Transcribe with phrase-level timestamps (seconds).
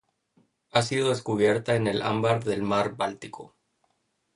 [0.71, 3.55] Ha sido descubierta en el ámbar del Mar Báltico.